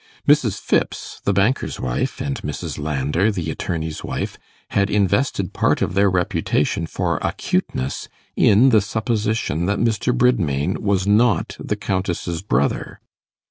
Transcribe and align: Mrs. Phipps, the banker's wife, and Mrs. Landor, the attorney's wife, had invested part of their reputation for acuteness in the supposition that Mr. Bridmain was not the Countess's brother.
Mrs. 0.27 0.59
Phipps, 0.59 1.21
the 1.25 1.31
banker's 1.31 1.79
wife, 1.79 2.19
and 2.21 2.41
Mrs. 2.41 2.79
Landor, 2.79 3.31
the 3.31 3.51
attorney's 3.51 4.03
wife, 4.03 4.35
had 4.71 4.89
invested 4.89 5.53
part 5.53 5.83
of 5.83 5.93
their 5.93 6.09
reputation 6.09 6.87
for 6.87 7.19
acuteness 7.21 8.09
in 8.35 8.69
the 8.69 8.81
supposition 8.81 9.67
that 9.67 9.77
Mr. 9.77 10.11
Bridmain 10.11 10.79
was 10.81 11.05
not 11.05 11.55
the 11.59 11.75
Countess's 11.75 12.41
brother. 12.41 12.99